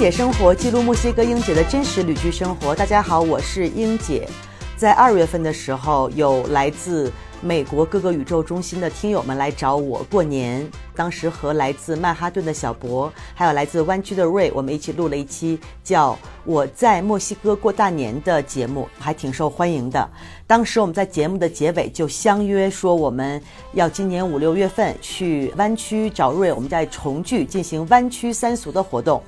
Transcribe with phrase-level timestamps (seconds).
[0.00, 2.74] 姐生活记录墨西哥英姐的真实旅居生活。
[2.74, 4.26] 大家好，我是英姐。
[4.74, 7.12] 在二月份的时候，有来自
[7.42, 10.66] 美国各个宇宙中心的听友们来找我过年。
[10.96, 16.12] 当时和来自曼哈顿的小博，还有来自湾区的瑞，我们一起录了一期叫
[16.46, 20.08] 《我在墨西哥过大年》的节目，还挺受欢迎的。
[20.46, 23.38] 当时我们在节目的结尾就相约说，我们
[23.74, 29.22] 要今年五六月份去湾区找瑞，我们在重聚进行湾区三俗的活动。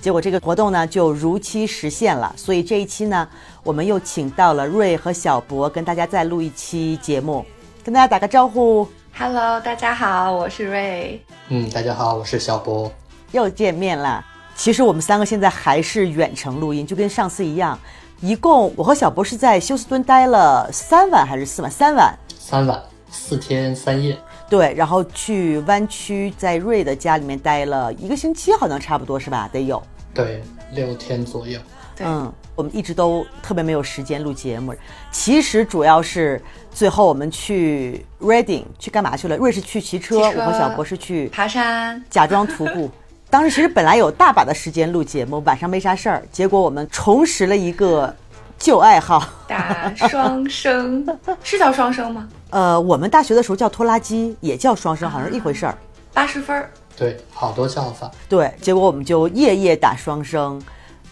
[0.00, 3.28] 结果这个活动呢就如期实现了，所以这一期呢，
[3.64, 7.44] 我们又请到了瑞和小博，跟大家再录一期节目，
[7.84, 8.86] 跟大家打个招呼。
[9.12, 11.20] Hello，大家好，我是瑞。
[11.48, 12.90] 嗯，大家好，我是小博。
[13.32, 14.24] 又见面了。
[14.54, 17.76] 其实我们三个现在还是远程录音，就跟上次一样。
[18.20, 21.68] 一共我和小博是在休斯敦待了三晚还是四晚？
[21.68, 22.16] 三晚。
[22.38, 24.16] 三晚四天三夜。
[24.48, 29.48] 对，然后去湾区，在瑞的家里面待了一个星期，好像差不多是吧？
[29.52, 29.82] 得有。
[30.18, 31.60] 对，六天左右。
[31.96, 34.74] 对嗯，我们一直都特别没有时间录节目。
[35.12, 39.36] 其实主要是最后我们去 Reading 去干嘛去了？
[39.36, 42.90] 瑞士去骑车，骑车我和小博士去爬山， 假装徒步。
[43.30, 48.12] 当时其实本来有大把的时间录节目，晚上没啥事儿，结果我们重拾了一个
[48.58, 49.24] 旧爱好。
[49.46, 51.06] 打双生，
[51.44, 52.28] 是叫双生吗？
[52.50, 55.76] 呃，我们大学的时候叫拖拉机，也叫双生，好像是一回事儿。
[56.12, 58.10] 八十分儿，对，好多叫法。
[58.28, 60.60] 对，结果我们就夜夜打双声，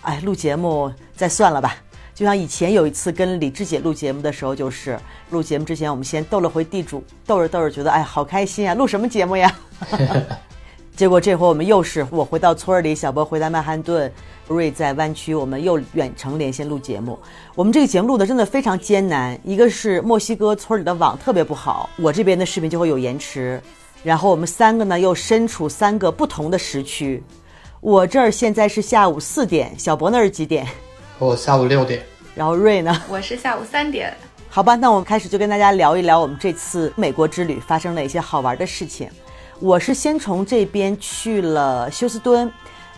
[0.00, 1.76] 哎，录节目再算了吧。
[2.12, 4.98] 就像以前有一次跟李志姐录节目的时候，就是
[5.30, 9.54] 录节目之前，我们先斗了回地主，斗着斗着觉得哎好开心啊，录什么节目呀？
[10.96, 14.10] 结果这回我们又是我回到村儿里，小波回到曼哈顿，
[14.48, 17.18] 瑞在湾区，我们又远程连线录节目。
[17.54, 23.60] 我们这个节目录的真的非常艰难，一个是墨西哥村里的网特别不好，我这边的视频就会有延迟，
[24.06, 27.20] 然后我们三个呢又身处三个不同的时区。
[27.80, 30.64] 我这儿现在是下午四点，小博那儿是几点？
[31.18, 32.04] 我下午六点。
[32.32, 33.02] 然后瑞呢？
[33.08, 34.16] 我是下午三点。
[34.48, 39.10] 好吧，那我们开始就跟大家聊一聊我们这次美国之旅发生了一些好玩的事情。
[39.58, 42.48] 我是先从这边去了休斯敦，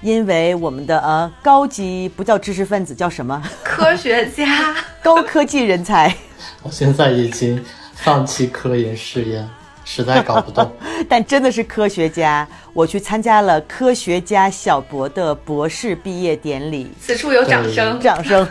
[0.02, 3.42] 因为我们的呃高级不叫知识分子，叫什么？
[3.64, 6.14] 科学家， 高科技人才。
[6.62, 7.64] 我现在已经
[7.94, 9.48] 放弃科研试验，
[9.90, 10.70] 实在搞不懂。
[11.08, 12.46] 但真的是科学家。
[12.74, 17.98] 我去参加了科学家小博的博士毕业典礼，此处有掌声。
[17.98, 18.46] 掌声。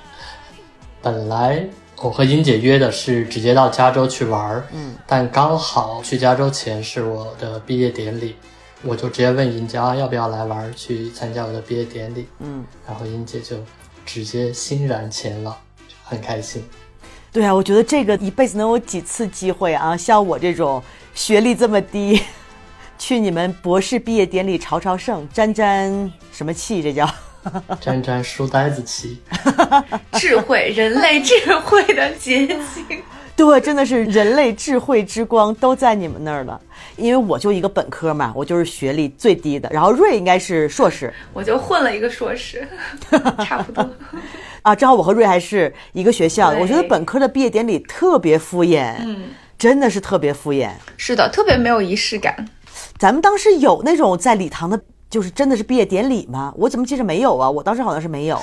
[1.00, 8.36] 本来我和英姐约的是直接到加州去玩儿，嗯，但刚好去加州前是我的毕业典礼，
[8.82, 13.56] 我就直接问英姐啊要不要来玩儿，去参加我的毕业典礼，嗯，然后英姐就
[14.04, 15.56] 直接欣然前往，
[16.04, 16.62] 很开心。
[17.32, 19.96] 对啊，我觉得这个一辈子能有几次机会啊？
[19.96, 20.82] 像我这种
[21.14, 22.20] 学历这么低，
[22.98, 26.82] 去你们博士毕业典礼朝朝圣，沾沾什么气？
[26.82, 27.08] 这叫
[27.80, 29.22] 沾沾书呆子气。
[30.12, 33.02] 智慧，人类智慧的结晶。
[33.34, 36.60] 对，真的是人类智慧之光都在你们那儿了。
[36.96, 39.70] 因为我就一个本科嘛，我就是学历最低的。
[39.72, 42.68] 然后瑞应该是硕士我就混了一个硕士，
[43.38, 43.88] 差不多。
[44.62, 46.58] 啊，正好我和瑞还是一个学校的。
[46.58, 50.70] 我觉得本科的毕业典礼特别敷衍，嗯，真的是特别敷衍。
[50.96, 52.48] 是的，特别没有仪式感。
[52.96, 54.80] 咱们当时有那种在礼堂的，
[55.10, 56.54] 就是真的是毕业典礼吗？
[56.56, 57.50] 我怎么记着没有啊？
[57.50, 58.40] 我当时好像是没有。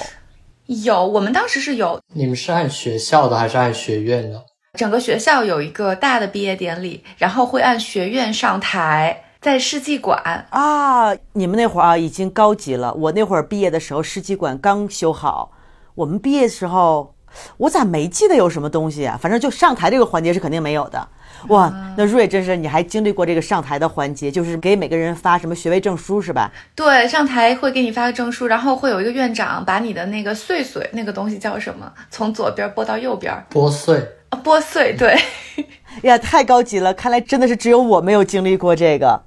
[0.66, 4.44] 有，我们当时是有你们是按学校的还是按学院的？
[4.74, 10.46] 整个学校有一个大的毕业典礼，然后会按学院上台，在世纪馆。
[10.52, 12.94] 啊，你们那会儿啊已经高级了。
[12.94, 15.52] 我那会儿毕业的时候，世纪馆刚修好。
[16.00, 17.14] 我们毕业的时候，
[17.58, 19.20] 我咋没记得有什么东西啊？
[19.22, 21.10] 反正就上台这个环节是肯定没有的。
[21.50, 26.50] 哇，那瑞真是你还经历过这个上台的环节，就是给每个人发什么学位证书是吧？
[26.74, 33.98] 对，上台会给你发个证书，然后会有一个院长把你的那个碎碎那个东西叫什么，从左边拨到右边，拨穗。
[34.30, 34.96] 啊，拨碎。
[34.98, 35.18] 对，
[36.04, 36.94] 呀，太高级了！
[36.94, 39.24] 看来真的是只有我没有经历过这个。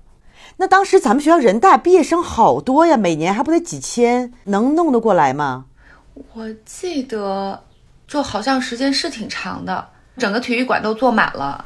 [0.56, 5.66] 那当时咱们学校人大毕业生好多呀，每年还不得几千，能弄得过来吗？
[6.34, 7.62] 我记得
[8.06, 9.88] 就好像时间是挺长的，
[10.18, 11.64] 整个体育馆都坐满了。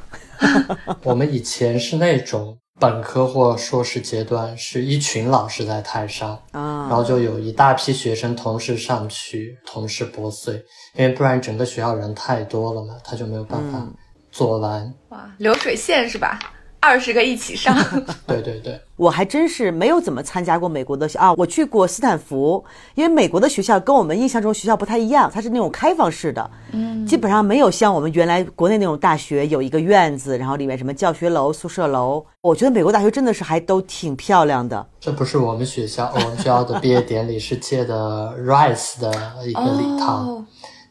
[1.03, 10.55] 我们以前是那种本科或硕士阶段，是一群老师在台上，啊，然后就有一大批学生同时上去，同时拨穗，
[10.95, 13.87] 因为不然整个学校人太多了嘛，他就没有办法
[14.31, 14.93] 做完。
[15.09, 16.39] 哇，流水线是吧？
[16.81, 17.77] 二十个一起上。
[18.27, 22.65] 对对对，我还真是没有怎么参加过美国的啊，我去过斯坦福，
[22.95, 32.25] 因为美国的学校跟我们印象中学校不太一样，它是那种开放式的，嗯，基本上没有像我们原来国内那种大学有一个院子，然后里面什么教学楼、宿舍楼。
[32.41, 34.87] 我觉得美国大学真的是还都挺漂亮的。
[35.01, 39.11] 这不是我们学校，我们学校的毕业典礼是借的 Rice 的
[39.45, 40.47] 一个礼堂，哦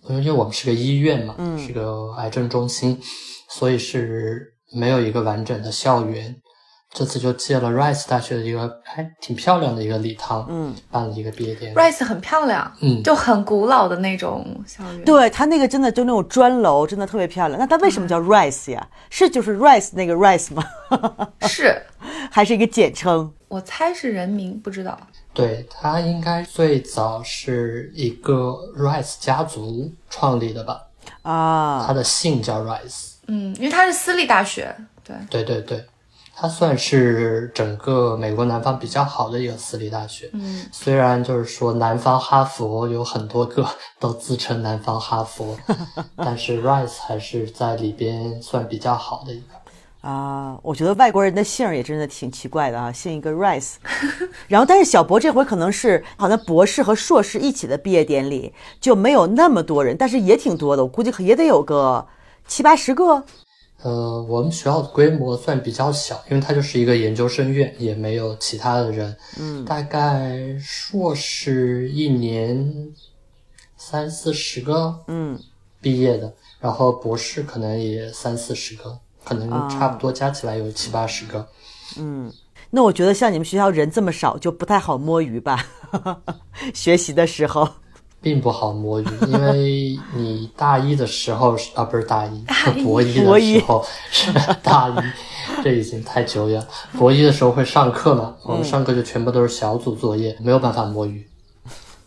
[0.10, 3.00] 因为我们是个医院嘛，是个癌症中心，
[3.50, 6.36] 所以是没有一个完整的校园。
[6.94, 11.76] 这次就借了 Rice 大学的一个还挺漂亮的一个礼堂，嗯，办了一个毕业典礼。
[11.76, 15.04] Rice 很漂亮，嗯就很古老的那种校园。
[15.04, 17.60] 对，它那个真的就那种砖楼，真的特别漂亮。
[17.60, 18.88] 那它为什么叫 Rice 呀？
[19.10, 20.64] 是就是 Rice 那个 Rice 吗？
[21.50, 21.82] 是
[22.32, 23.30] 还是一个简称？
[23.50, 24.98] 我猜是人名，不知道。
[25.34, 30.82] 对，它应该最早是一个 Rice 家族创立的吧，
[31.24, 33.15] 啊它，的姓叫 Rice。
[33.28, 35.86] 嗯，因为它是私立大学，对，对对对，
[36.36, 40.30] 它算是整个美国南方比较好的一个私立大学。
[40.34, 43.68] 嗯，虽然就是说南方哈佛有很多个
[44.00, 45.58] 都自称南方哈佛，
[46.18, 49.46] 但是 Rice 还是在里边算比较好的一个。
[50.08, 53.78] 啊，我觉得外国人的姓儿也真的挺奇怪的啊，姓一个 Rice。
[54.48, 62.06] 然后，但是小博这回可能是好像博士和硕士一起的毕业典礼，就没有那么多人，但是也挺多的，我估计也得有个
[62.48, 63.24] 七八十个。
[63.82, 69.16] 呃，我们学校的规模算比较小，因为它就是一个研究生院，也没有其他的人。
[69.38, 72.92] 嗯，大概硕士一年
[73.78, 75.40] 三四十个，嗯，
[75.82, 81.48] 毕业的，然后博士可能也三四十个，可能差不多加起来有七八十个。
[81.98, 82.34] 嗯
[82.72, 85.64] 那我觉得像你们学校人这么少，就不太好摸鱼吧？
[86.74, 87.70] 学习的时候，
[88.26, 92.44] 并不好摸鱼，因为你大一的时候是啊，不是大一，
[92.84, 94.34] 博一博一的时候是
[94.64, 96.66] 大一，这已经太久远。
[96.98, 101.24] 博一的时候会上课嘛，我们上课就全部都是小组作业，没有办法摸鱼。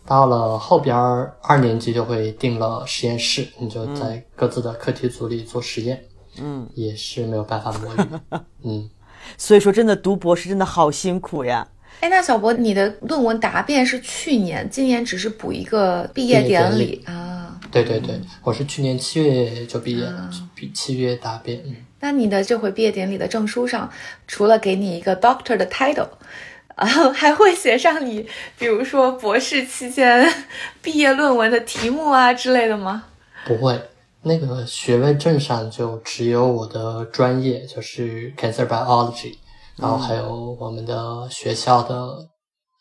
[0.05, 6.03] 到了后边儿二年级就会定了实验室，你就在各自的课题组里做实验，
[6.41, 8.07] 嗯，也是没有办法摸鱼，
[8.65, 8.89] 嗯。
[9.37, 11.65] 所以说真的读博士真的好辛苦呀。
[11.99, 17.59] 哎，那小博，你的论文答辩是去年，今年只是补一个毕业典礼啊。
[17.71, 21.75] 对对对，我是去年七月就毕业了，比七月答辩，嗯。
[21.99, 23.91] 那你的这回毕业典礼的证书上，
[24.25, 26.07] 除了给你一个 doctor 的 title，
[26.75, 28.25] 啊，还会写上你，
[28.57, 30.25] 比如说博士期间
[30.81, 33.03] 毕业论文的题目啊之类的吗？
[33.45, 33.79] 不会，
[34.23, 39.35] 那个学位证上就只有我的专业，就是 cancer biology，
[39.81, 42.17] 然后还有我们的学校的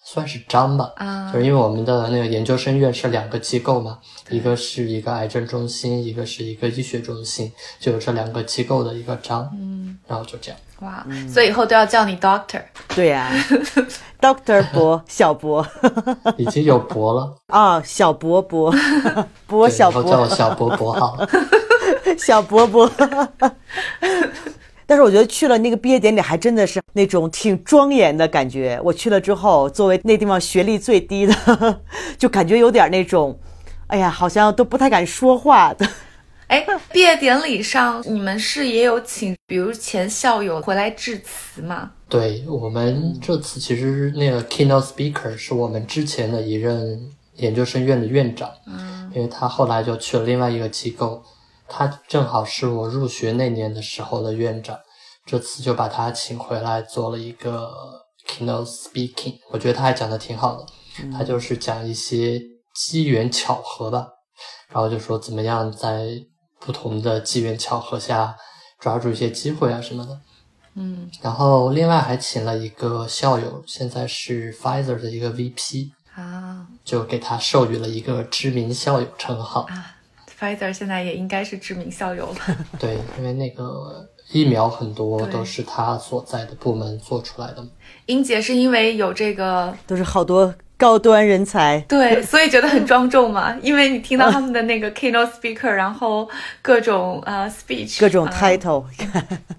[0.05, 3.99] 算是章吧，啊就是因为我们的那个研究生院是两个机构嘛，
[4.31, 10.59] 一个是一个癌症中心，一个是一个医学中心，就有这两个机构的一个章，嗯，然后就这样。
[10.81, 12.63] 哇，所以以后都要叫你 doctor。
[12.95, 13.31] 对呀、，
[14.21, 15.67] Doctor 博小博
[16.37, 18.73] 已经有博了，啊，小博博
[19.47, 21.29] 博对小以后叫我博小博博好了。
[22.17, 22.91] 小博博。
[24.89, 28.81] 但是我觉得去了那个毕业典礼，还真的是那种挺庄严的感觉。
[28.83, 31.81] 我去了之后，作为那地方学历最低的，
[32.17, 33.39] 就感觉有点那种，
[33.89, 35.87] 哎呀，好像都不太敢说话的。
[36.49, 41.91] 哎，毕业典礼上你们是也有请，比如前校友回来致辞吗？
[42.09, 46.99] 对我们这次其实那个 keynote speaker 是我们之前的一任
[47.37, 51.23] 研究生院的院长，嗯，因为他后来就去了另外一个机构，
[51.69, 54.79] 他正好是我入学那年的时候的院长，
[55.27, 57.71] 这次就把他请回来做了一个
[58.27, 60.67] keynote speaking，我觉得他还讲的挺好的，
[61.13, 62.41] 他就是讲一些
[62.75, 64.09] 机缘巧合吧，
[64.71, 66.09] 然后就说怎么样在
[66.59, 68.35] 不同的机缘巧合下
[68.81, 70.21] 抓住一些机会啊什么的。
[70.75, 71.11] 嗯。
[71.21, 76.67] 然后另外还请了一个校友，现在是 Pfizer 的一个 VP，啊。
[76.85, 79.63] 就给他授予了一个知名校友称号。
[79.69, 79.95] 啊
[80.39, 82.57] ，Pfizer 现在也应该是知名校友了。
[82.79, 87.69] 对，因为那个疫苗很多都是他所在的部门做出来的嘛。
[88.07, 91.81] 英姐是因为有这个都是好多高端人才。
[91.89, 96.29] 对，所以觉得很庄重嘛，因为你听到他们的那个 keynote speaker， 然后
[96.63, 98.85] 各种呃 speech，各种啊 title。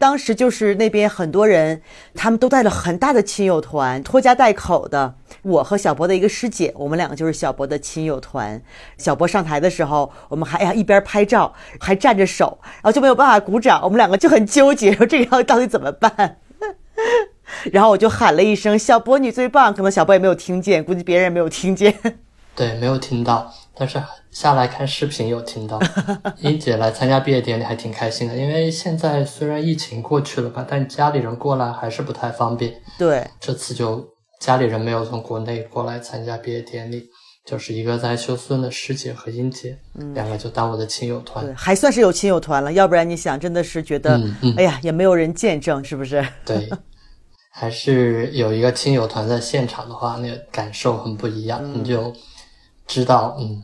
[0.00, 1.82] 当时就是那边很多人，
[2.14, 5.14] 他们都带了很大的亲友团，拖家带口的。
[5.42, 8.62] 我和小博的一个师姐，我们两个就是小博的亲友团。
[8.96, 13.78] 小博上台的时候，我们还哎呀一边拍照，还站着手，然后就没有办法鼓掌。
[13.82, 16.38] 我们两个就很纠结，说这个要到底怎么办？
[17.70, 21.94] 然后我就喊了一声“小博你最棒”，可能小博也没有听见，估计别人也没有听见。
[22.56, 25.80] 对，没有听到，但是下来看视频有听到，
[26.40, 32.74] 英姐来参加毕业典礼还挺开心的，因为现在虽然疫情过去了吧，但家里人过来还是不太方便。
[32.98, 34.06] 对，这次就
[34.40, 37.08] 家里人没有从国内过来参加毕业典礼，
[37.46, 39.78] 就是一个在休斯顿的师姐和英姐，
[40.14, 41.44] 两个就当我的亲友团。
[41.44, 46.26] 对，还算是有亲友团了，要不然你想，真的是觉得，嗯嗯哎呀，也没有人见证，是不是？
[46.44, 46.68] 对，
[47.52, 52.12] 还是有一个亲友团在现场的话，那个感受很不一样，你就
[52.90, 53.62] 知道，嗯，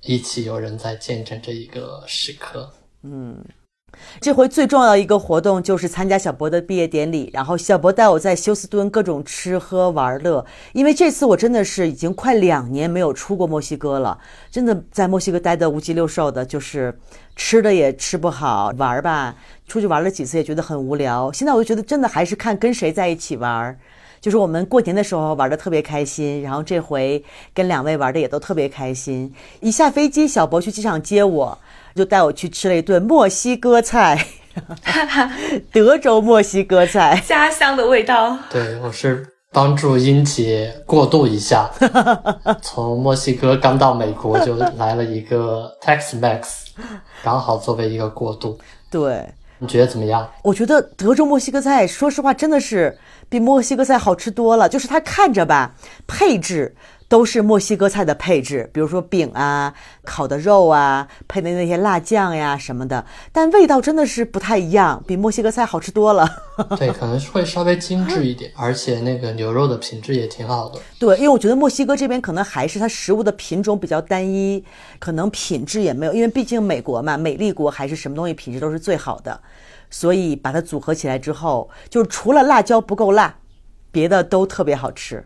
[0.00, 2.68] 一起有人在见证这一个时刻。
[3.04, 3.38] 嗯
[4.20, 10.44] 这回最重要的一个活动就是参加小博的毕业典礼，然后小博带我在休斯敦各种吃喝玩乐。
[10.72, 14.18] 因为这次我真的是已经快两年没有出过墨西哥了，
[14.50, 16.98] 真的在墨西哥待得五脊六瘦的，就是
[17.36, 19.36] 吃的也吃不好，玩儿吧，
[19.68, 21.30] 出去玩了几次也觉得很无聊。
[21.30, 23.78] 现在我就觉得真的还是看跟谁在一起玩儿。
[24.22, 29.34] 就是我们过年的时候玩的特别开心，然后这回跟两位玩的也都特别开心。
[29.58, 31.58] 一下飞机，小博去机场接我，
[31.96, 34.24] 就带我去吃了一顿墨西哥菜，
[35.72, 37.20] 德州墨西哥菜。
[37.26, 38.38] 家乡的味道。
[38.48, 41.68] 对，我是帮助英姐过渡一下，
[42.62, 46.42] 从墨西哥刚到美国就来了一个 Tex-Mex，
[47.24, 48.56] 刚好作为一个过渡。
[48.88, 50.30] 对，你觉得怎么样？
[50.44, 52.96] 我觉得德州墨西哥菜，说实话真的是
[53.32, 54.68] 比墨西哥菜好吃多了。
[54.68, 55.74] 就是它看着吧，
[56.06, 56.74] 配置
[57.08, 59.72] 都是墨西哥菜的配置，比如说饼啊、
[60.04, 66.28] 烤的肉啊，配的那些辣酱呀什么的，但味道真的是不太一样，比墨西哥菜好吃多了。
[66.76, 70.78] 对，可能会稍微精致一点，而且那个牛肉的品质也挺好的。
[70.98, 74.62] 对，因为我觉得墨西哥这边可能还是它食物的品种比较单一，
[74.98, 79.38] 可能品质也没有，因为毕竟美国嘛，美丽国还是什么东西品质都是最好的，
[79.92, 83.36] 所以把它组合起来之后，就是除了辣椒不够辣，
[83.92, 85.24] 别的都特别好吃。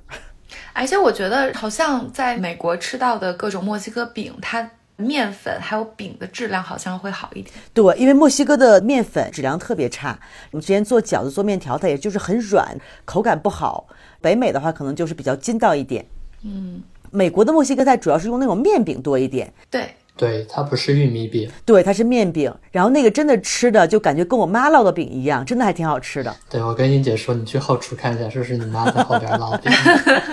[0.75, 7.55] 而且我觉得，好像在美国吃到的各种墨西哥饼，它面粉还有饼的质量好像会好一点。
[7.73, 10.19] 对，因为墨西哥的面粉质量特别差，
[10.51, 13.87] 我们之前做饺子、做面条，它也就是很软，口感不好。
[14.21, 16.05] 北美的话，可能就是比较筋道一点。
[16.43, 19.53] 嗯，美国的墨西哥菜主要是用那种面饼多一点。
[19.71, 21.51] 对，对，它不是玉米饼。
[21.65, 26.35] 对，它是面饼，然后那个真的吃的就感觉跟我妈烙的饼一样，真的还挺好吃的。
[26.49, 29.71] 对，我跟英姐说，你去后厨看一下，是不是你妈在后边烙饼？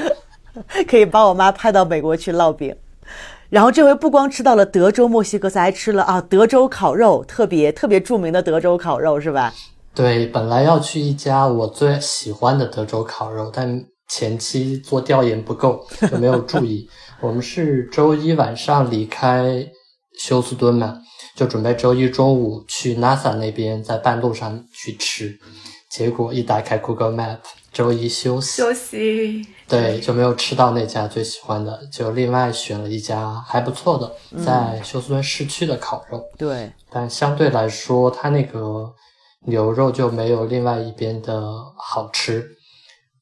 [0.87, 2.75] 可以把我妈派到美国去烙饼。
[3.49, 9.53] 然后这回不光吃到了德州墨西哥菜，还吃了啊德州烤肉，特别特别著名的德州烤肉是吧？
[9.93, 16.89] 对，本来要去一家我最喜欢的德州烤肉，但前期做调研不够，就没有注意。
[17.23, 19.65] 我们是周一晚上离开
[20.19, 20.99] 休斯敦嘛，
[21.37, 25.39] 就准备周一中午去 NASA 那边，在半路上去吃。
[25.89, 27.37] 结果一打开 Google Map，
[27.71, 29.41] 周一休息，休息。
[29.69, 36.21] 对，就没有吃到那家最喜欢的，就另外选了一家还不错的，在休斯敦市区的烤肉。
[36.37, 38.93] 对，但相对来说，它那个
[39.45, 41.41] 牛肉就没有另外一边的
[41.77, 42.45] 好吃，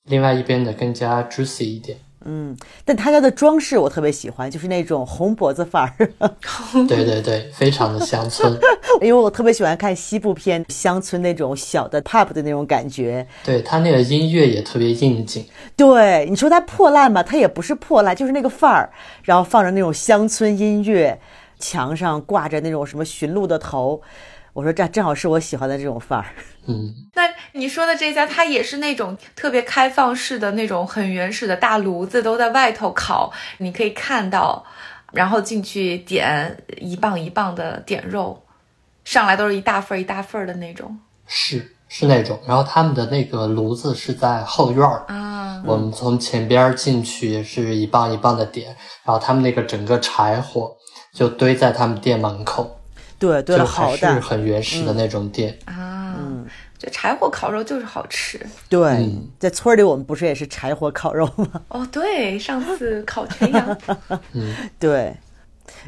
[0.05, 1.99] 另外一边的更加 juicy 一点。
[2.25, 5.93] 嗯，但他家的装饰我特别喜欢，就是那种红脖子范儿，
[6.87, 8.51] 对对对，非常的乡村。
[9.01, 13.25] 因为我特别喜欢看西部片，乡村那种小的 pub 的那种感觉。
[13.43, 15.43] 对它那个音乐也特别应景。
[15.75, 18.91] 对，你说它破烂吧，它也不是破烂，就是那个范儿，
[19.23, 21.19] 然后放着那种乡村音乐，
[21.57, 24.01] 墙上挂着那种什么驯鹿的头，
[24.53, 26.25] 我说这正好是我喜欢的这种范儿。
[26.67, 34.63] 嗯，那你说的这家，它也是那种特别开放式的那种很原始的大炉子，都在外头烤，你可以看到，
[35.11, 38.43] 然后进去点一磅一磅的点肉，
[39.03, 42.39] 上来都是一大份儿一大份儿的那种是是那种。
[42.45, 45.63] 然后他们的那个炉子是在后院儿，啊。
[45.63, 50.75] 我们从前边进去也是一磅一磅的点，然后他们那个整个柴火
[51.13, 52.79] 就堆在他们店门口，
[53.21, 55.55] 对，对了，就还是好的，很原始的那种店。
[55.65, 56.17] 啊，
[56.79, 61.61] 就柴火烤肉就是好吃对，嗯在村里我们不是也是柴火烤肉吗？
[61.67, 61.87] 哦。
[61.91, 63.77] 对，上次烤全羊，
[64.79, 65.15] 对，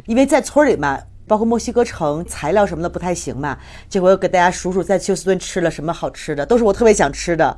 [0.05, 3.57] 因为在村里嘛，包括墨西哥城，材料什么的不太行嘛。
[3.89, 7.57] 结果又给大家数数在休斯顿吃了什么好吃的，都是我特别想吃的。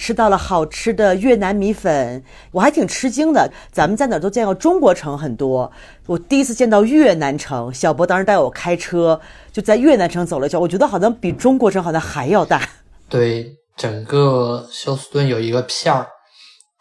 [0.00, 3.52] 吃到了好吃的越南米粉，我还挺吃惊的。
[3.70, 5.70] 咱们在哪儿都见过中国城很多，
[6.06, 7.72] 我第一次见到越南城。
[7.74, 9.20] 小博当时带我开车，
[9.52, 12.66] 就在越南城走了一圈，我觉得好像比中国城好像还要大。
[13.10, 16.06] 对，整个休斯顿有一个片儿，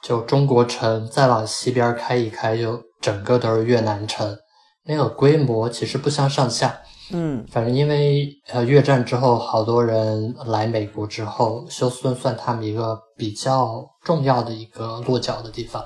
[0.01, 4.37] 就中国城，再往西边开一开，就整个都是越南城。
[4.85, 6.79] 那个规模其实不相上下。
[7.11, 15.83] 嗯，反正因为呃越战之后，好多人来美国之后，休斯顿算他们一个比较重要的一个落脚的地方。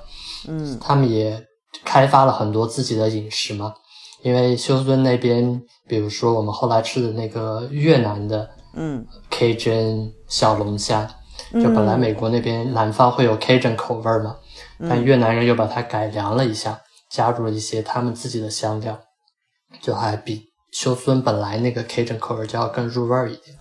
[0.48, 1.42] 嗯，他们也
[1.86, 3.74] 开发了很多自己的饮食嘛。
[4.22, 11.06] 因为休斯顿那边，比如说我们后来吃的那个越南的，嗯，Cajun 小龙虾，
[11.52, 14.38] 就本来美国那边南方会有 Cajun 口味嘛，
[14.80, 18.98] 但越南人又把它改良了一下，加入了一些他们自己的香料，
[19.82, 23.56] 就还比休斯顿本来那个 Cajun 口味就要更入味儿一点。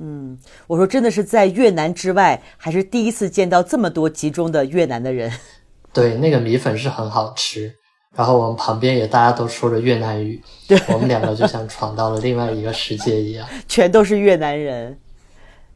[0.00, 0.38] 嗯，
[0.68, 5.30] 我说真的是在越南之外，还是第一次见到这么多集中的越南的人。
[5.92, 7.74] 对，那个米粉是很好吃。
[8.14, 13.48] 然后我们旁边也大家都说着越南语，对我们两个就像闯到了另外一个世界一样。
[13.66, 14.98] 全都是越南人，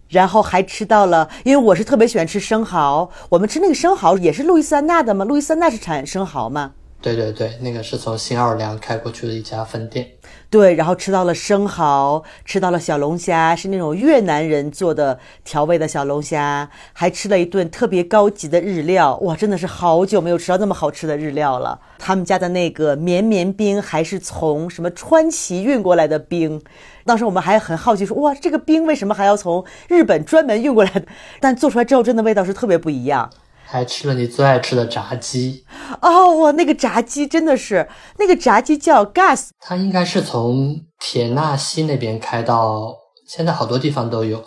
[0.08, 5.24] 然后还吃到了，因为我是特别喜欢吃生蚝，我们吃那个生蚝也是路易斯安那的吗？
[5.24, 6.74] 路易斯安那是产生蚝吗？
[7.00, 10.08] 对对对，那个是从新奥尔良开过去的一家分店。
[10.50, 19.16] 对，然后吃到了生蚝，吃到了小龙虾，是那种越南人做的调味的小龙虾，还吃了一顿特别高级的日料。
[19.18, 21.78] 哇，真的是好久没有吃到那么好吃的日料了。
[21.98, 26.60] 他们家的那个绵绵冰还是从什么川崎运过来的冰，
[27.04, 31.04] 当时我们还很好奇说，哇，这个冰为什么还要从日本专门运过来？
[31.40, 33.30] 但做出来之后，真的味道是特别不一样。
[33.68, 35.64] 还吃了你最爱吃的炸鸡
[36.00, 42.94] 哦，哇，那个炸鸡真的是，那个炸鸡叫 Gas，它应该是从田纳西那边开到
[43.26, 44.44] 现在好多地方都有。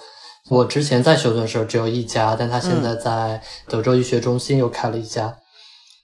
[0.49, 5.35] 我之前在休斯顿时候只有一家，但他现在在德州医学中心又开了一家。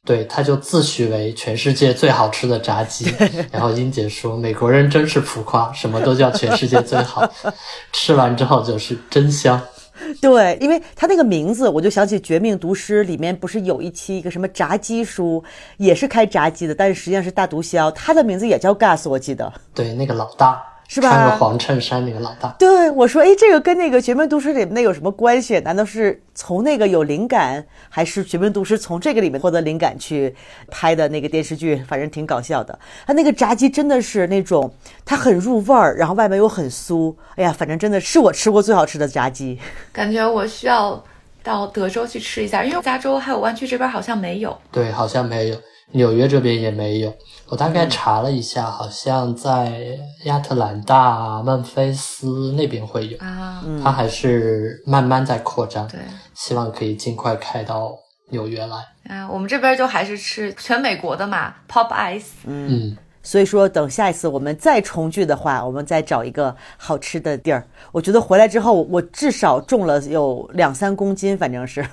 [0.05, 3.11] 对，他就自诩为全世界最好吃的炸鸡。
[3.51, 7.27] 然后英姐说，美国人真是浮夸，什么都叫全世界最好，
[7.91, 9.59] 吃完之后就是真香。
[10.21, 15.43] 对，因为他那个名字，我就想起《绝命毒师》里面不是有一期一个什么炸鸡叔，
[15.77, 19.51] 也是开炸鸡的，但是实际上是大毒枭，他的名字也叫 Gas，我记得。
[19.73, 21.09] 对，那个老大是吧？
[21.09, 22.55] 穿个黄衬衫那个老大。
[22.59, 25.59] 对，我说，哎，这个跟那个《绝命毒师》里面那有什么关系？
[25.59, 30.35] 难道是从那个有灵感，还是《绝命毒师》从这个里面获得灵感去
[30.69, 31.75] 拍的那个电视剧？
[31.87, 32.77] 反正挺搞笑的。
[33.05, 34.71] 他那个炸鸡真的是那种，
[35.03, 37.13] 它很入味儿，然后外面又很酥。
[37.35, 39.57] 哎呀，反正真的是我吃过最好吃的炸鸡。
[39.91, 41.03] 感觉我需要
[41.43, 44.55] 到德州去吃一下，因为加州还有湾区这边好像没有。
[44.71, 45.57] 对，好像没有，
[45.91, 47.13] 纽约这边也没有。
[47.47, 53.63] 我大概查了一下，好像在亚特兰大、孟菲斯那边会有啊。
[53.83, 55.99] 它还是慢慢在扩张，对，
[56.33, 57.95] 希望可以尽快开到
[58.29, 58.77] 纽约来。
[59.07, 62.25] 啊，我们这边就还是吃全美国的嘛，Pop Ice。
[62.45, 67.67] 嗯，所以说，等下一次我们再重聚的话，我们再找一个好吃的地儿。
[67.91, 71.85] 我觉得回来之后，我至少重了有两三公斤，反正是。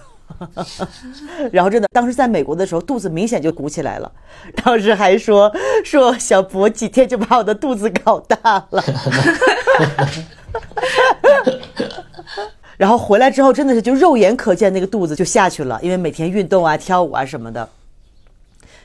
[1.53, 4.11] 然后真的，当时在美国的时候，肚子明显就鼓起来了。
[4.63, 5.53] 当时还说
[5.85, 8.85] 说小博几天就把我的肚子搞大了。
[12.77, 17.69] 然后回来之后，真的是就肉眼可见那个肚子就下去了，因为每天运动啊、跳舞啊什么的。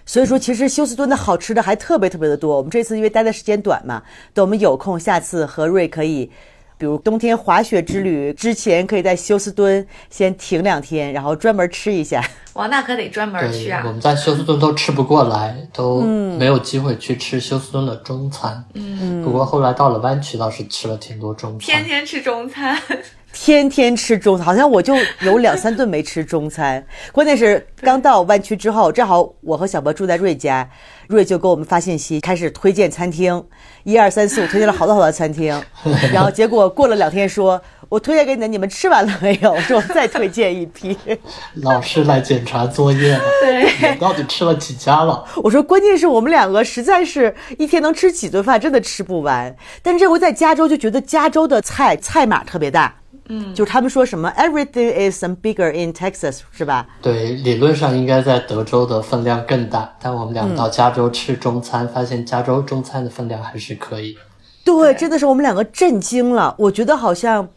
[0.06, 2.56] 所以说，其实休斯敦的好吃的还特别特别的多。
[2.56, 4.02] 我们这次因为待的时间短嘛，
[4.34, 6.32] 等我们有空，下次何瑞可以，
[6.78, 12.24] 比如冬天滑雪之旅之前，可以在休斯敦先停两天，然后专门吃一下。
[12.54, 13.92] 哇，那可得专门去，啊我！
[13.92, 18.64] 们在休斯顿都吃不过来，都没有机会去吃休斯顿的中餐。
[18.74, 21.60] 嗯，不过后来到了湾区，倒是吃了挺多中餐。
[21.60, 22.76] 天天吃中餐，
[23.34, 26.84] 天天吃中餐，好像我就有两三顿没吃中餐。
[27.14, 30.68] 关键是刚到湾区之后，正好我和小博住在瑞家，
[31.08, 33.44] 瑞就给我们发信息，开始推荐餐厅，
[33.84, 35.62] 一二三四五推荐了好多好多餐厅，
[36.12, 39.52] 然后结果过了两天说，我推荐给你的，你们吃完了没有？
[39.52, 40.98] 我说我再推荐一批。
[41.62, 45.24] 老师来检查作业了，对你到底吃了几家了？
[45.44, 49.56] 我说关键是我们两个实在是一天能吃几顿饭，真的吃不完。
[49.84, 52.96] 但这回在加州就觉得加州的菜菜码特别大。
[53.30, 56.88] 嗯，就是他们说什么 everything is some bigger in Texas，是吧？
[57.02, 64.18] 对，理论上应该在德州的分量更大，但我们俩到加州吃中餐，发现加州中餐的分量还是可以。
[64.64, 66.54] 对，真的是我们两个震惊了。
[66.58, 67.48] 我觉得好像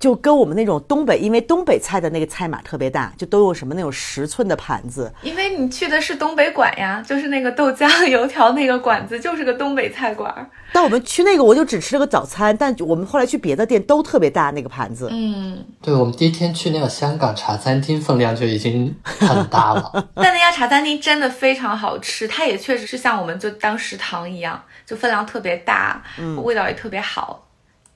[0.00, 5.12] 就跟我们那种东北，因为东北菜的那个菜码特别大，就都用什么那种十寸的盘子。
[5.22, 10.48] 因为你去的是东北馆呀， 就是那个豆浆油条那个馆子，就是个东北菜馆儿。
[10.72, 15.08] 但我们去那个，我就只吃了个早餐，但我们后来去别的店都特别大那个盘子。
[15.10, 19.92] 嗯，对，我们第一天去那个香港茶餐厅，分量就已经很大了。
[20.16, 26.02] 但那家茶餐厅真的非常好吃，它也确实是像我们就当食堂一样，就分量特别大，
[26.42, 27.46] 味道也特别好，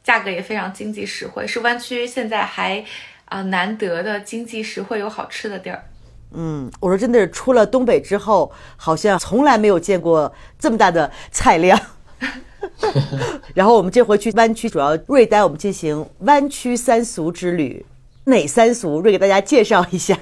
[0.04, 2.84] 价格也非常经济实惠，是湾区现在还
[3.24, 5.82] 啊、难得的经济实惠有好吃的地儿。
[6.32, 11.80] 嗯，我说真的是出了东北之后，好像从来没有见过这么大的菜量。
[13.54, 17.84] 然后我们这回去湾区，主要瑞带我们进行湾区三俗之旅。
[18.24, 19.00] 哪三俗？
[19.00, 20.16] 瑞给大家介绍一下。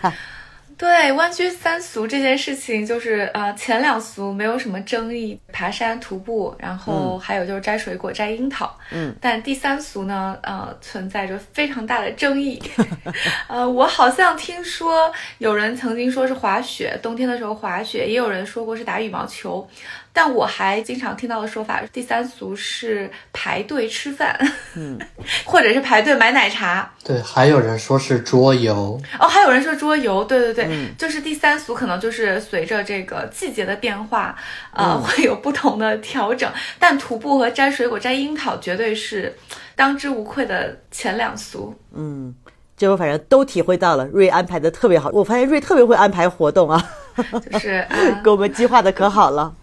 [0.77, 8.75] 对，弯曲三俗这件事情，就是呃前两俗没有什么争议，爬山、徒步，然后还有就是摘水果、摘樱桃。
[8.91, 12.61] 嗯，但第三俗呢，呃，存在着非常大的争议。
[13.49, 19.69] 呃，我好像听说有人曾经说是滑雪，冬天的时候滑雪，也有人说过是打羽毛球。
[20.15, 24.39] 但我还经常听到的说法，第三俗是排队吃饭，
[24.75, 24.99] 嗯，
[25.43, 26.93] 或者是排队买奶茶。
[27.03, 34.37] 对，还有人说是桌游，哦，还有人说桌游，对对对，嗯就是第三俗可能就是随着这个季节的变化，
[34.73, 36.51] 嗯呃， 会有不同的调整。
[36.79, 39.35] 但徒步和摘水果、摘樱桃绝对是
[39.75, 41.75] 当之无愧的前两俗。
[41.95, 42.35] 嗯，
[42.77, 45.11] 这我反正都体会到了，瑞安排的特别好。
[45.13, 46.91] 我发现瑞特别会安排活动啊，
[47.51, 49.55] 就是 啊，给我们计划的可好了。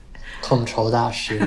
[0.41, 1.37] 统筹大师。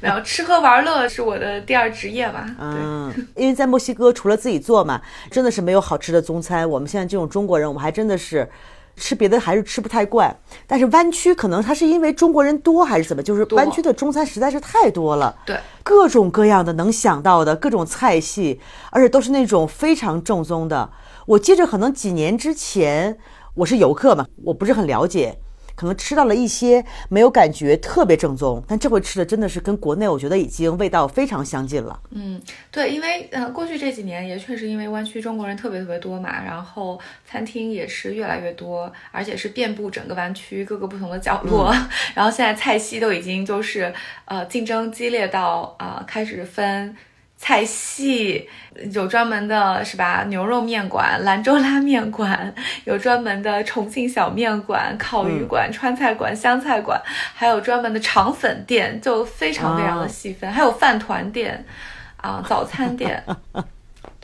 [0.00, 2.44] 没有吃喝玩乐是我的第二职业吧。
[2.58, 6.68] 嗯，因为在墨西哥除了自己做嘛，真的是没有好吃的中餐。
[6.68, 8.48] 我们现在这种中国人，我们还真的是
[9.00, 10.34] 吃别的还是吃不太惯。
[10.66, 15.34] 但是湾区可能它是因为中国人多还是怎么，就是多湾区的中餐实在是太多了。
[15.46, 18.60] 对，各种各样的能想到的各种菜系，
[18.90, 20.90] 而且都是那种非常正宗的。
[21.26, 23.16] 我记着，可能几年之前
[23.54, 25.38] 我是游客嘛，我不是很了解，
[25.80, 31.98] 可能吃到了一些没有感觉特别正宗，但这回吃的真的是跟国内我觉得已经味道非常相近了。
[32.10, 32.38] 嗯，
[32.70, 41.74] 对，因为呃，过去这几年也确实因为湾区中国人特别特别多嘛，然后餐厅也是越来越多，而且是遍布整个湾区各个不同的角落。
[42.14, 43.90] 然后现在菜系都已经就是
[44.26, 46.94] 呃竞争激烈到啊、呃开始分。
[47.40, 48.48] 菜系
[48.92, 50.24] 有专门的是吧？
[50.28, 57.00] 牛肉面馆、兰州拉面馆，有专门的重庆小面馆、烤鱼馆、川菜馆、湘菜馆，
[57.34, 61.64] 还有专门的肠粉店，就非常非常的细分，还有饭团店。
[62.22, 63.24] 啊，早餐店，
[63.54, 63.62] 对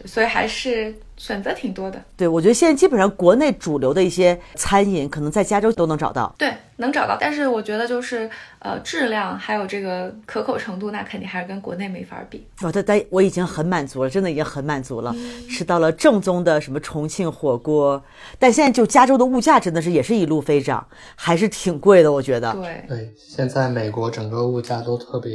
[0.06, 2.02] 所以还是选择挺多的。
[2.16, 6.34] 对，我觉得现在基本上国内主流的一些餐饮，可能在加州都能找到。
[6.38, 12.46] 对，能找到，但是我觉得就是呃，质量还有这个可口程度，那肯定还是跟国内没法比。
[12.62, 15.14] 我的但我已经很满足了，真的已经很满足了，
[15.50, 18.02] 吃到了正宗的什么重庆火锅。
[18.38, 22.52] 但现在就加州的物价真的是也是一路飞涨，还是挺贵的，我觉得。
[22.52, 25.32] 对，对，现在美国整个物价都特别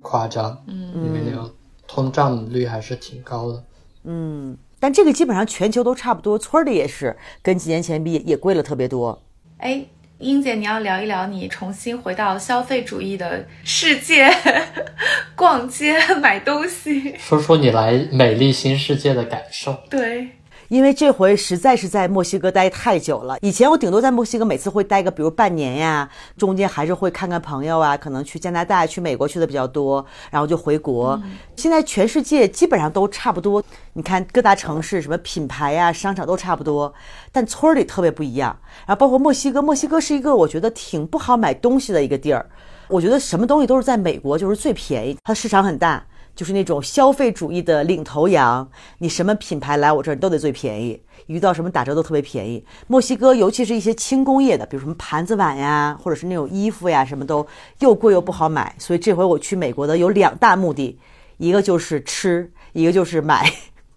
[0.00, 1.50] 夸张，嗯，因为那个
[1.88, 3.62] 通胀率还是挺高的。
[4.06, 9.20] 嗯，但这个基本上全球都差不多，村儿里也是跟几年前比也贵了特别多。
[9.58, 9.84] 哎，
[10.18, 14.30] 英姐，你要聊一聊你重新回到消费主义的世界，
[15.34, 17.16] 逛街买东西。
[17.18, 19.76] 说说你来美丽新世界的感受。
[19.90, 20.28] 对，
[20.68, 23.38] 因为这回实在是在墨西哥待太久了。
[23.40, 31.20] 以前我顶多在墨西哥每次会待个，比如半年呀，中间还是会看看朋友啊，可能去加拿大、去美国去的比较多，然后就回国。
[31.56, 36.92] 现在全世界基本上都差不多，你看各大城市什么品牌呀、商场都差不多，
[37.30, 38.56] 但村儿里特别不一样。
[38.86, 42.44] 然后包括墨西哥，墨西哥是一个我觉得挺不好买东西的一个地儿。
[42.88, 46.04] 我觉得什么东西都是在美国就是最便宜，它市场很大。
[46.36, 48.68] 就是那种消费主义的领头羊，
[48.98, 52.62] 你什么品牌来我这儿都得最便宜，遇到什么打折都特别便宜。
[52.86, 57.44] 墨西哥尤其是一些轻工业的，比如什么盘子碗呀，或者是那种衣服呀，什么都
[57.78, 58.74] 又贵又不好买。
[58.78, 60.98] 所以这回我去美国的有两大目的，
[61.38, 63.50] 一个就是吃，一个就是买。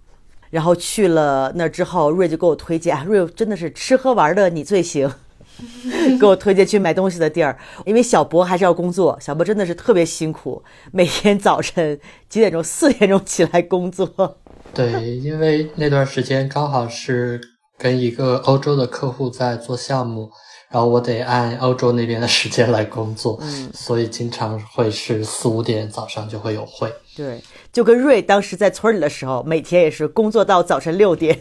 [0.50, 5.12] 然后去了那儿之后，瑞就给我推荐，啊瑞真的是吃喝玩乐你最行。
[6.20, 14.38] 给我推荐去买东西的地儿，因为小博还是要工作，小博真的是特别辛苦，每天早晨几点钟、四点钟起来工作。
[14.74, 17.42] 对，因为那段时间刚好是
[17.78, 20.30] 跟一个欧洲的客户在做项目，
[20.70, 26.94] 然后我得按欧洲那边的时间来工作，嗯，所以经常会是四五点早上就会有会。
[27.16, 27.42] 对，
[27.74, 31.38] 就跟瑞当时在村里的时候，每天也是工作到早晨六点，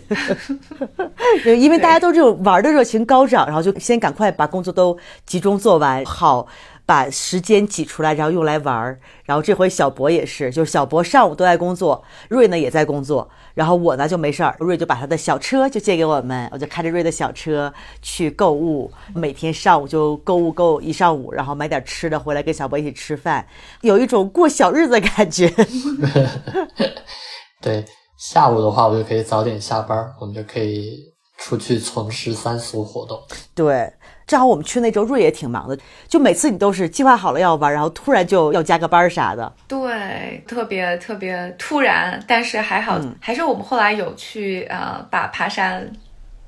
[1.59, 6.47] 因为大家都这种玩的热情高涨，然后就先赶快把工作都集中做完，好
[6.87, 8.99] 把时间挤出来，然后用来玩儿。
[9.25, 23.47] 然后这回小博也是，就是小博上午都在工作，瑞呢也在工作，然后我呢就没事儿，瑞就把他的小车就借给我们，我就开着瑞的小车去购物，每天上午就购物购一上午，然后买点吃的回来跟小博一起吃饭，
[23.83, 25.53] 有一种过小日子的感觉。
[27.61, 27.85] 对，
[28.17, 31.01] 下午的话我就可以早点下班，我们就可以
[31.39, 33.19] 出去从事三俗活动。
[33.55, 33.91] 对，
[34.27, 39.51] 正好我们去那周，瑞也挺忙的，就每次你都是计划好了要玩，然后突然就要加个班啥的。
[39.67, 45.91] 对，特别特别突然，但是还好，还是我们后来有去呃，把爬山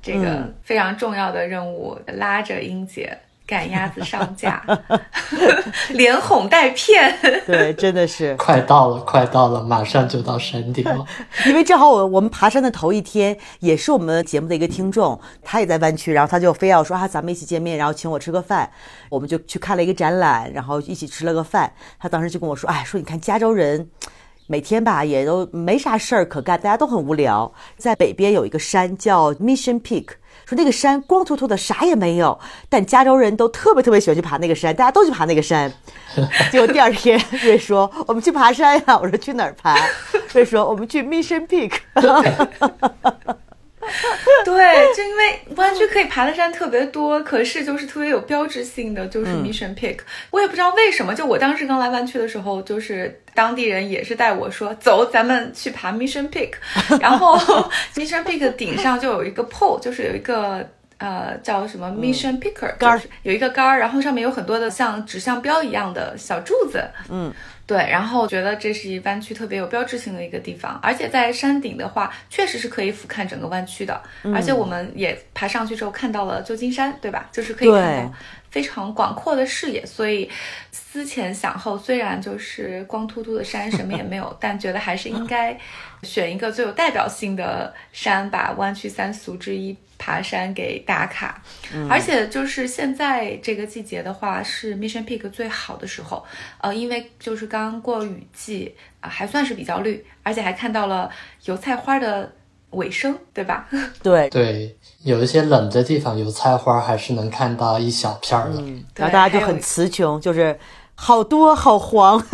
[0.01, 4.63] 这个嗯非常重要的任务拉着英姐赶鸭子上架，
[5.91, 7.17] 连哄带骗。
[7.45, 11.05] 对，真的是快到了，快到了，马上就到山顶了。
[11.45, 18.69] 因为正好我我们爬山的头一天，也是我们节目的一个听众，他也在湾区，然后他就非要说啊，咱们一起见面，然后请我吃个饭，
[19.09, 21.73] 我们就去看了一个展览，然后一起吃了个饭。
[21.99, 23.89] 他当时就跟我说，哎，说你看加州人。
[24.51, 27.49] 每天吧也都没啥事儿可干，大家都很无聊。
[27.77, 30.07] 在北边有一个山叫 Mission Peak，
[30.45, 32.37] 说那个山光秃秃的，啥也没有，
[32.67, 35.71] 但加州人都特别特别喜欢去爬那个山，大家都去爬那个山。
[36.51, 39.79] 结果第二天瑞说我们去爬山呀，我说去哪儿爬？
[40.33, 41.71] 瑞说我们去 Mission Peak。
[44.45, 49.99] 对，就因为湾区可以爬的山特别多，可是就是特别有标志性的就是 Mission Peak。
[50.29, 56.53] 我也不知道为什么，就我当时刚来湾区的时候，就是当地人也是带我说走，咱们去爬 Mission Peak。
[56.99, 57.37] 然后
[57.95, 60.67] Mission Peak 顶上就有一个 pole，就是有一个
[61.01, 66.83] 呃叫什么 Mission Picker 杆儿，有一个杆儿，然后上面有很多的像指向标一样的小柱子。
[67.09, 67.33] 嗯。
[67.67, 74.01] 对，然后觉得这是湾区特别有标志性的一个地方，而且在山顶的话，确实是可以俯瞰整个湾区的，
[74.35, 77.29] 而且我们也爬上去之后看到了旧金山，对吧？
[77.31, 78.13] 就是可以看到
[78.51, 80.29] 非常广阔的视野，所以
[80.71, 85.57] 思前想后，虽然就是光秃秃的山什么也没有， 但觉得还是应该
[86.03, 89.75] 选一个最有代表性的山，把湾区三俗之一。
[90.03, 91.39] 爬山给打卡，
[91.87, 96.25] 而且就是现在这个季节的话，是 Mission Peak 最好的时候。
[96.57, 101.07] 呃，因为就是刚过雨季啊，还算是比较绿，而且还看到了
[101.45, 102.33] 油菜花的
[102.71, 103.67] 尾声，对吧？
[104.03, 108.55] 对对，有一些冷的地方，油菜花还是能看到一小片儿的。
[108.59, 110.57] 嗯，然后大家就很词穷，就是
[110.95, 112.21] 好多好黄。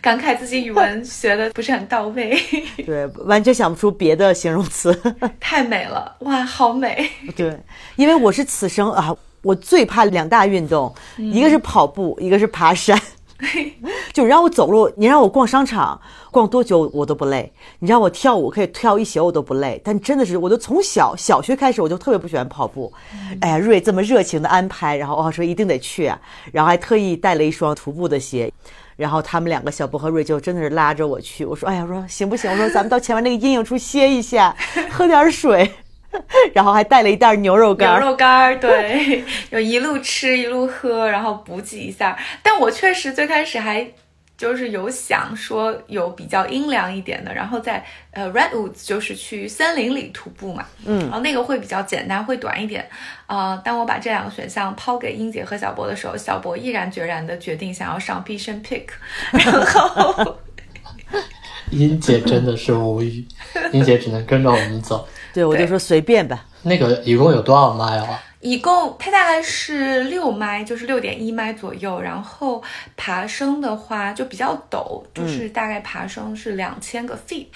[0.00, 2.36] 感慨自己语文学的不是很到位，
[2.84, 4.96] 对，完全想不出别的形容词。
[5.38, 7.08] 太美了，哇，好美！
[7.36, 7.56] 对，
[7.96, 13.00] 因为我是此生啊，我最怕两大运动，一个是跑步，一个是爬山。
[14.12, 16.00] 就让我走路，你让我逛商场，
[16.30, 17.50] 逛多久我都不累；
[17.80, 19.80] 你让我跳舞，可以跳一宿我都不累。
[19.84, 22.92] 但真的是，我都从小小学开始，我就特别不喜欢跑步。
[23.40, 26.18] 哎呀，瑞这么热情的安排，然后我说一定得去啊，
[26.52, 28.52] 然后还特意带了一双徒步的鞋。
[28.94, 31.44] 然后他们两个小波和瑞就真的是拉着我去。
[31.46, 32.48] 我说：“哎呀，我说行不行？
[32.50, 34.54] 我说咱们到前面那个阴影处歇一下，
[34.90, 35.68] 喝点水。”
[36.54, 37.98] 然后还带了一袋牛肉干。
[37.98, 42.18] 牛肉干，对， 就一路吃一路喝，然后补给一下。
[42.42, 43.86] 但我确实最开始还。
[44.34, 52.84] 就是有想说有比较阴凉一点的，然后在呃 Redwoods 就是去森林里徒步嘛，嗯，然后那个会比较简单，会短一点。
[53.26, 58.86] 啊，当我把这两个选项抛给英姐和小博的时候，小博毅然决然的决定想要上 Mission Peak，
[59.30, 60.36] 然后
[61.70, 63.24] 英姐真的是无语，
[63.72, 65.06] 英姐只能跟着我们走。
[65.32, 66.44] 对，我就说随便吧。
[66.62, 68.22] 那个一共有多少 mile 啊？
[68.40, 72.00] 一共它大概是六迈，就是六点一迈左右。
[72.00, 72.62] 然后
[72.96, 77.46] 爬升的话就比较陡，就是大概爬升是两千个 feet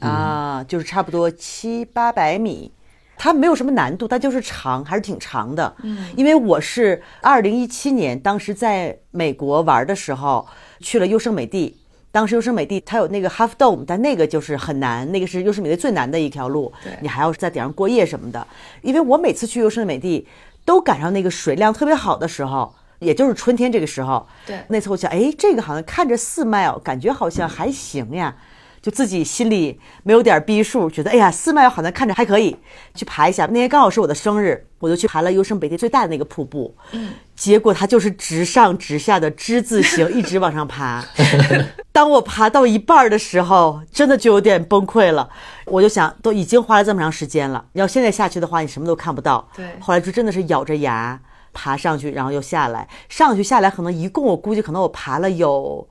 [0.00, 2.72] 啊，就是差不多七八百米。
[3.16, 5.72] 它没有什么难度，它就是长，还是挺长的。
[5.84, 10.44] 嗯，因为我是二零一七年当时在美国玩的时候
[10.80, 11.78] 去了优胜美地。
[12.12, 16.70] 当时优胜美地它有那个 Half Dome，但那个就是很难，那个是优胜美地最难的一条路，
[17.00, 18.46] 你还要在顶上过夜什么的。
[18.82, 20.28] 因为我每次去优胜美地
[20.64, 24.24] 都赶上那个水量特别好的时候，也就是春天这个时候。
[24.46, 28.36] 对，那次我想，哎，这个好像看着四 mile，感觉好像还行呀。
[28.82, 32.56] 就自己心里没有点逼数，觉得哎呀，四迈好像看着还可以，
[32.96, 33.46] 去爬一下。
[33.46, 36.74] 那天刚好是我的生日，我就去爬了优胜北地最大的那个瀑布。
[36.90, 41.04] 嗯，结果它就是直上直下的之字形，一直往上爬。
[41.92, 45.28] 当我爬到一半的时候，真的就有点崩溃了。
[45.66, 49.46] 我就想，都已经花了这么长时间了，要现在下去的话，你什么都看不到。
[49.54, 51.20] 对，后来就真的是咬着牙
[51.52, 55.86] 爬上去，然后又下来，上去下来，可能一共我估计可能我爬了有。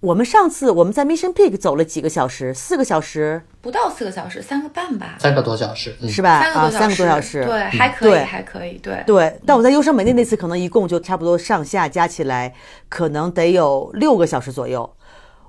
[0.00, 6.30] 我们上次我们在 Mission Peak 走了几个小时，四个小时，不到四个小时，三个半吧，三个多小时，是吧？
[6.30, 9.40] 啊，三个多小时，对，还可以，还可以，对对。
[9.46, 12.52] 但我在优胜美地那次，可能一共就差不多上下加起来，
[12.90, 14.94] 可能得有六个小时左右。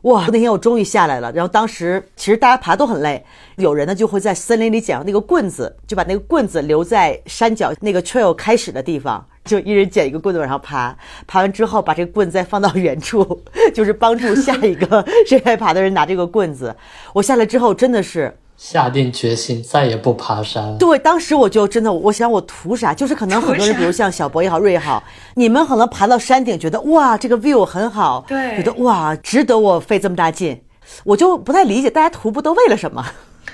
[0.05, 1.31] 哇，那天我终于下来了。
[1.31, 9.25] 然后当时其实大家爬都很累，有人呢就会在森林里捡那个棍子，就把那个棍子留在山脚那个 trail 开始的地方。
[9.43, 10.95] 就一人捡一个棍子往上爬，
[11.27, 16.75] 爬完之后把这个棍子再放到远处， 就是帮助下一个 谁来爬的人拿这个棍子。
[17.13, 20.77] 我下来之后真的是下定决心再也不爬山。
[20.77, 22.93] 对，当时我就真的，我想我图啥？
[22.93, 25.03] 就是可能很多人，比如像小博也好，瑞也好，
[25.35, 30.61] 你们可能爬到山顶觉得哇，这个 view 很好，对，觉得哇，值得我费这么大劲。
[31.03, 33.03] 我就不太理解大家徒步都为了什么。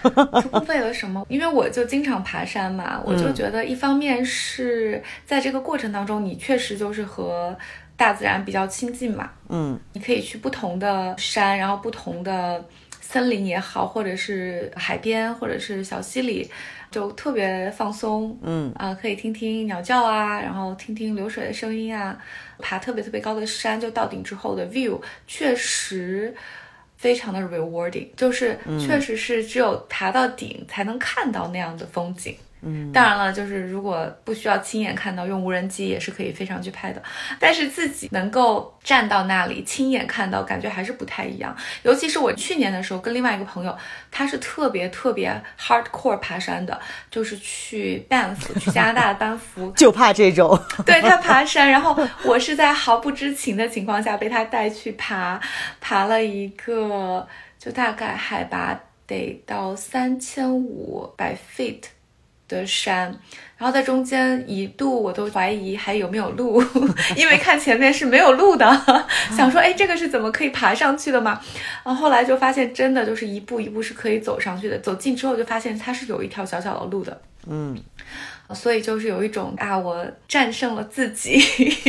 [0.02, 1.26] 徒步为了什么？
[1.30, 7.56] 因为我就经常爬山嘛，我就觉得一方面是在这个过程当中，你确实就是和
[7.96, 9.30] 大自然比较亲近嘛。
[9.50, 12.64] 嗯，你可以去不同的山，然后不同的
[13.12, 16.50] 森林也好，或者是海边，或者是小溪里，
[16.90, 18.40] 就特别放松。
[18.42, 22.18] 嗯啊，可以听听鸟叫啊，然后听听流水的声音啊，
[22.60, 24.98] 爬特别特别高的山，就到顶之后的 view
[25.28, 26.34] 确实
[26.96, 32.34] 非常的 rewarding，就是确实是只有爬到顶才能看到那样的风景。
[32.34, 32.51] 嗯，
[32.94, 37.02] 当然了，就是如果不需要亲眼看到，用无人机也是可以飞上去拍的。
[37.40, 41.56] 但是自己能够站到那里亲眼看到，感觉还是不太一样。
[41.82, 43.76] 尤其是我去年的时候，跟另外一个朋友，
[44.12, 50.60] 他是特别特别 hardcore 爬山的，就是去 Banff，去加拿大的班夫，就怕这种。
[50.86, 55.42] 对他爬山，然后我是在毫不知情的情况下被他带去爬，
[55.80, 61.82] 爬了一个就大概海拔得到三千五百 feet
[62.56, 63.06] 的山，
[63.58, 66.62] 然后在中间一度我都怀疑还有没有路，
[67.16, 68.68] 因为看前面是没有路的，
[69.36, 71.40] 想说哎这个是怎么可以爬上去的嘛？
[71.84, 77.22] 然后后来就发现真的就是一步一步是可以走上去的，走近之后就发现它是有一条小小的路的。
[77.48, 77.76] 嗯，
[78.54, 81.42] 所以就是有一种啊，我战胜了自己，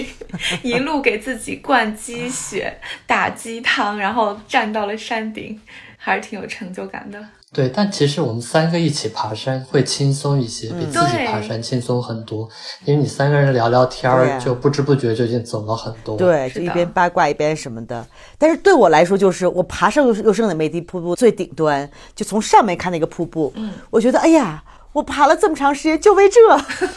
[0.62, 2.74] 一路给自己灌鸡血、
[3.06, 5.60] 打鸡汤，然后站到了山顶，
[5.98, 7.22] 还是挺有成就感的。
[7.52, 12.48] 对，但其实我们三个一起爬山会轻松一些，比自己爬山轻松很多。
[12.84, 18.06] 因为你三个人聊聊天儿，啊就不知不觉就已经走了很多。，对，就一边八卦一边什么的。
[18.38, 24.64] 但是对我来说，就是我爬上优优胜美地瀑布最顶端，就从上面看那个瀑布，嗯，我觉得哎呀。
[24.92, 26.38] 我爬了这么长时间，就为这，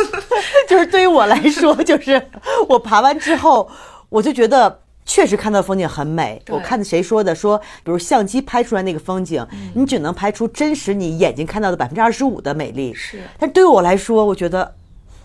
[0.68, 2.22] 就是对于我来说，就是
[2.68, 3.70] 我爬完之后，
[4.10, 6.41] 我就觉得确实看到风景很美。
[6.50, 12.94] 我看的谁说的，说比如相机拍出来那个风景，你只能拍出真实你眼睛看到的百分之二十五的美丽。
[12.94, 14.76] 是但对我来说，我觉得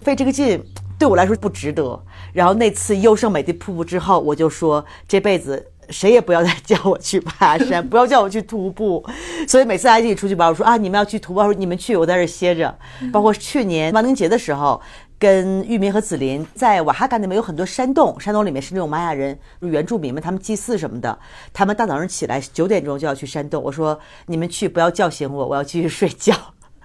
[0.03, 0.62] 费这个劲
[0.99, 2.01] 对我来说不值得。
[2.33, 5.66] 然后那次优胜美地瀑布之后，我就说这辈子。
[5.90, 9.05] 谁也不要再叫我去爬山，不要叫我去徒步。
[9.49, 12.73] 所以每次大家一起出去玩，我说啊，你们要去徒步，我说你们去，我在这儿歇着。
[13.12, 14.81] 包括去年万灵节的时候，
[15.21, 21.17] 跟玉民和紫林在瓦哈嘎那边有很多山洞，山洞里面是那种玛雅人原住民们，他们祭祀什么的。
[21.53, 26.35] 他们大早上起来九点钟就要去山洞，我说你们去，不要叫醒我，我要继续睡觉。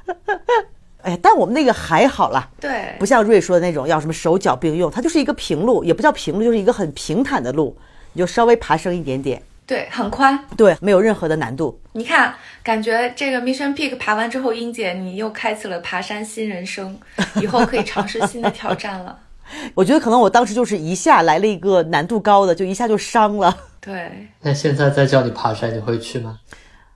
[1.01, 7.77] 哎呀，但我们那个还好啦，对不，像瑞说的那种要什么手脚并用，它就是一个平路，也不叫平路，就是一个很平坦的路，
[8.11, 10.39] 你就稍微爬升一点点，对，很宽。
[10.55, 11.79] 对，没有任何的难度。
[11.93, 16.97] 你看，感觉这个 Mission Peak 爬完之后，英姐你又开启了爬山新人生，
[17.41, 19.17] 以后可以尝试新的挑战了。
[19.73, 23.55] 我觉得可能我当时就是一下来了一个难度高的，就一下就伤了。
[23.79, 26.39] 对，那现在再叫你爬山，你会去吗？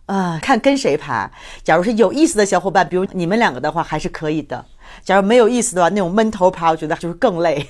[0.08, 1.30] 啊，看跟谁爬。
[1.64, 4.66] 假如是有意思的小伙伴，比如你们两个的话，还是可以的。
[5.04, 7.66] 假如没有意思的话，那种闷头爬，我觉得就是更累。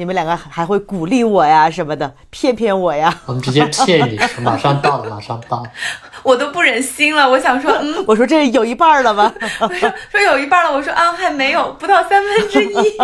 [0.00, 3.14] 你们两个还会鼓励我呀什么的，骗骗我呀。
[3.26, 5.70] 我们直接骗你，马上到了，马上到了。
[6.24, 9.30] 我都不忍心了，我想说，嗯， 我说这有一半了吗？
[9.60, 12.98] 我说说有一半了，我说啊还没有，不到三分之一，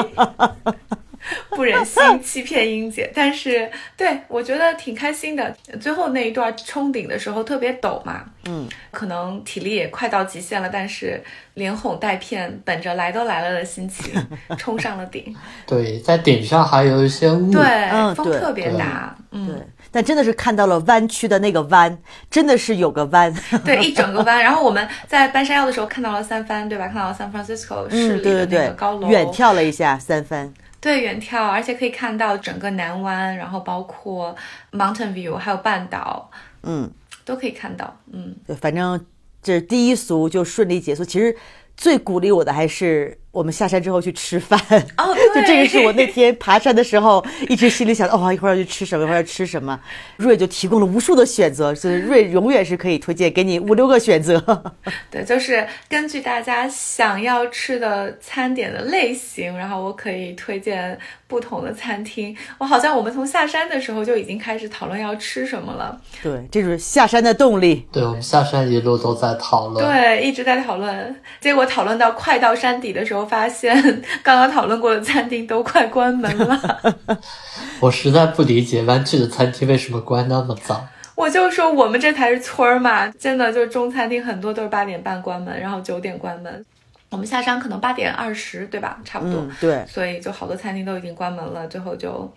[1.51, 5.55] 不忍心欺骗英姐，但是对我觉得挺开心的。
[5.81, 11.23] 最后那一段冲顶的时候特别陡嘛，嗯，可能体力也快到极限了，但是
[11.55, 14.13] 连哄带骗，本着来都来了的心情
[14.57, 15.35] 冲上了顶。
[15.67, 17.51] 对，在顶上还有一些雾。
[17.51, 19.57] 对，嗯风特别大，嗯，对，
[19.91, 21.99] 但真的是看到了弯曲的那个弯，
[22.31, 23.35] 真的是有个弯。
[23.65, 24.43] 对， 一整个弯。
[24.43, 26.87] 然后我们在搬山腰的时候看到了三藩，对吧？
[26.87, 30.53] 看到了 San Francisco 市嗯，里的那个高楼，，远眺了一下三藩。
[30.87, 34.33] 对，远眺，而且可以看到整个南湾，然后包括
[34.71, 36.31] Mountain View，还有半岛，
[36.63, 36.89] 嗯，
[37.25, 37.99] 都可以看到。
[38.13, 39.05] 嗯，对，反正
[39.43, 41.05] 这第一俗就顺利结束。
[41.05, 41.37] 其实
[41.77, 44.59] 最鼓励我的还是我们下山之后去吃饭。
[44.97, 49.79] 哦， 就，这个是我那天爬山的时候一直心里想的，哦， 一会儿要去吃什么，一会儿要吃什么。
[50.17, 54.43] 瑞就提供了无数的选择，所以瑞永远是可以推荐给你五六个选择。
[55.11, 62.35] 对，就是根据大家想要吃的餐点的类型，然后我可以推荐不同的餐厅。
[62.57, 66.01] 我好像我们从下山的时候就已经开始讨论要吃什么了。
[66.23, 67.87] 对，这就是下山的动力。
[67.93, 69.85] 对，我们下山一路都在讨论。
[69.85, 73.75] 对，一直在讨论，结果讨论到快到山底的时候，发现
[74.23, 76.97] 刚刚讨论过的餐厅都快关门了。
[77.81, 80.87] 我实在不理解湾区的餐厅为什么关那么早。
[81.15, 86.65] 我就说我们这才是村儿嘛，真的就是中餐厅很多都是八点半关门，然后九点关门。
[87.09, 88.99] 我们下山可能八点二十，对吧？
[89.05, 89.41] 差不多。
[89.41, 92.31] 嗯，对，所以就好多餐厅都已经关门了，最后就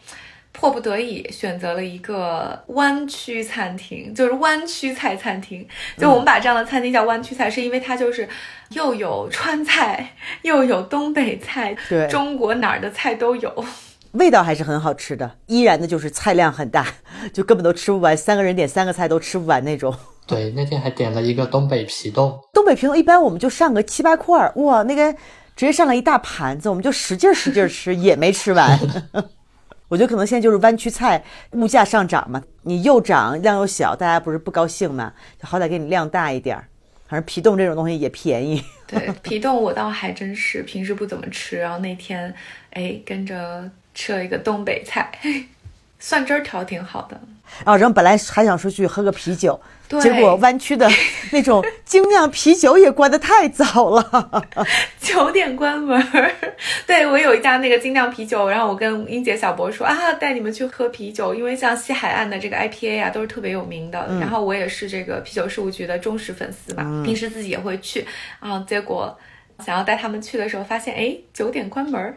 [0.51, 5.65] 迫不得已选择了一个湾区餐厅，就是湾区菜餐厅。
[5.97, 8.27] 就我们把这样的餐厅叫湾区菜，是因为它就是
[8.69, 13.65] 又有川菜，又有东北菜，对中国哪儿的菜都有。
[14.13, 16.85] 味道还是很好吃的，依然的就是菜量很大，
[17.31, 19.95] 就根本都吃不完，三个人点三个菜都吃不完那种。
[20.25, 25.13] 对，那天还点了一个东北皮冻，东北皮冻一般我们就上个七八块儿，哇，那个
[25.55, 28.79] 直接上了一大盘子，我们就使劲儿使劲儿吃，也没吃完。
[29.89, 31.21] 我觉得可能现在就是湾区菜
[31.51, 35.11] 物价上涨嘛，你又涨量又小，大家不是不高兴嘛？
[35.41, 36.65] 就好歹给你量大一点儿。
[37.07, 42.31] 反正皮冻这种东西也便宜，对 皮冻我倒还真是平时不怎么吃，然后那天
[42.69, 45.11] 哎跟着吃了一个东北菜，
[45.97, 47.19] 蒜汁儿调挺好的。
[47.63, 50.89] 啊，然后本来还想出去喝个啤酒，对结果湾区的
[51.31, 54.47] 那种精酿啤酒也关的太早了。
[55.01, 56.31] 九点关门儿，
[56.85, 68.05] 对我有一家那个精酿啤酒，然后我跟英姐、小博说啊，带你们去喝啤酒，因为像西海岸的这个 IPA 啊都是特别有名的，然后我也是这个啤酒事务局的忠实粉丝嘛，平时自己也会去。
[68.39, 69.17] 啊，结果
[69.65, 72.15] 想要带他们去的时候，发现哎九点关门儿，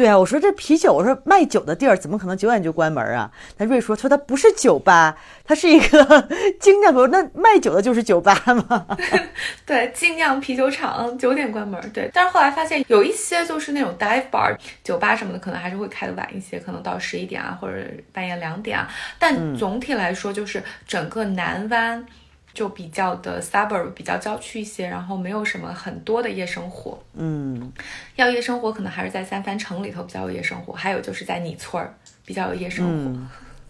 [0.00, 3.30] 对啊，我说这啤酒，我说卖酒的地儿怎么可能九点就关门啊？
[3.58, 6.26] 那瑞说，说他不是酒吧，它是一个
[6.58, 6.90] 精酿。
[7.10, 8.34] 那卖酒的就是酒吧
[8.66, 8.86] 吗？
[9.66, 17.76] 对，精酿啤酒厂九点关门儿，对，但是后来发现有一些就是那种 dive bar 酒吧什么的，可能还是会开的晚一些，可能到十一点啊，或者
[18.10, 18.88] 半夜两点啊，
[19.18, 22.06] 但总体来说就是整个南湾。
[22.52, 27.02] 就比较的 suburb 比较郊区一些，然后没有什么很多的夜生活。
[27.14, 27.72] 嗯，
[28.16, 31.94] 要夜生活可能还是在三藩城里头比较有夜生活，还有就是在你村儿
[32.24, 33.20] 比较有夜生活。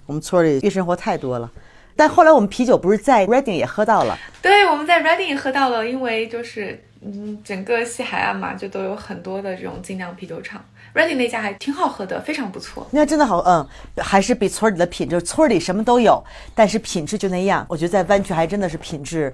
[0.06, 1.50] 我们村里夜生活太多了。
[1.96, 10.64] 但后来我们啤酒不是在 Reading 也喝到了，对，我们在 Reading 喝到了，因为就是嗯，整个西海岸嘛，就都有很多的这种精酿啤酒厂。
[10.94, 12.86] Reading 那家还挺好喝的，非常不错。
[12.90, 13.66] 那真的好，嗯，
[13.98, 16.22] 还是比村里的品质，村里什么都有，
[16.54, 17.64] 但是品质就那样。
[17.68, 19.32] 我觉得在湾区还真的是品质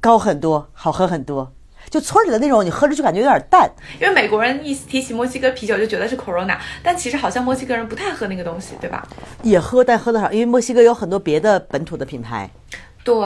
[0.00, 1.52] 高很多，好喝很多。
[1.88, 3.68] 就村里的那种，你喝着就感觉有点淡。
[3.98, 9.08] 因为美国人一提起墨西哥啤酒就觉得是 Corona，但其实好像墨西哥人不太喝那个东西，对吧？
[9.42, 12.50] 也喝，但喝的少，因为墨西哥有很多别的本土的品牌。
[13.02, 13.16] 对，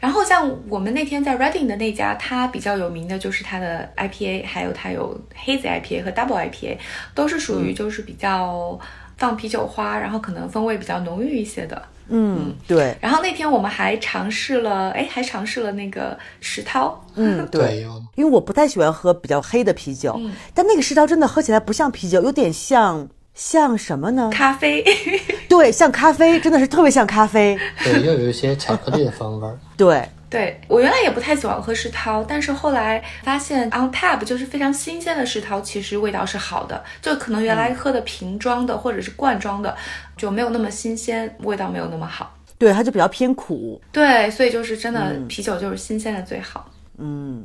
[0.00, 6.76] 然后像我们那天在 Reading 的那家，它比较有名的就是它的 IPA，还有它有 Hazy IPA 和 Double IPA，
[7.14, 8.78] 都是属于就是比较
[9.16, 11.80] 放啤酒花，然后可能风味比较浓郁一些的。
[12.08, 17.00] 嗯，对，然后那天我们还尝试了，哎，还尝试了那个石涛。
[17.14, 20.20] 嗯， 对，因为我不太喜欢喝比较黑的啤酒，
[20.52, 24.30] 但那个石涛真的喝起来不像啤酒，有点像像什么呢？
[24.32, 24.84] 咖啡，
[25.48, 27.58] 对，像咖啡，真的是特别像咖啡。
[27.82, 29.58] 对，又有一些巧克力的风味儿。
[29.76, 36.84] 对，对我原来也不太喜欢喝世涛，但是后来发现 on tap 就是非常新鲜的世涛，其实味道是好的。
[37.00, 39.74] 就可能原来喝的瓶装的或者是罐装的
[40.16, 42.36] 就没有那么新鲜，味道没有那么好。
[42.58, 43.80] 对，它就比较偏苦。
[43.90, 46.70] 对，所以就是真的啤酒就是新鲜的最好。
[46.98, 47.44] 嗯。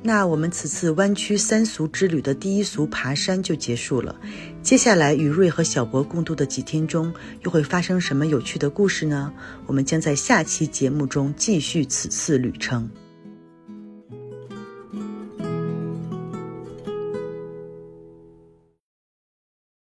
[0.00, 4.14] 那我们此次湾区三俗之旅的第一俗爬山就结束了，
[4.62, 9.32] 接下来与瑞和小博共度的几天中，又会发生什么有趣的故事呢？
[9.66, 12.88] 我们将在下期节目中继续此次旅程。